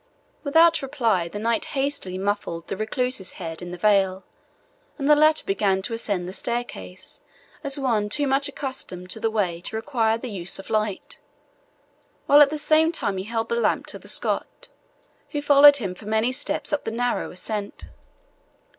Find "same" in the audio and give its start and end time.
12.57-12.91